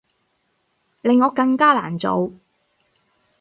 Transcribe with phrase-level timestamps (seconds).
[1.03, 2.33] 令我更加難做